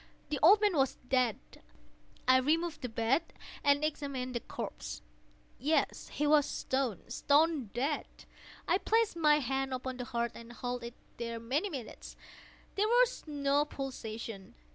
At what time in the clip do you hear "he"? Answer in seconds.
6.07-6.25